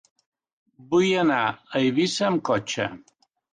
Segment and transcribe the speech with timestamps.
[0.93, 2.91] Vull anar a Eivissa amb cotxe.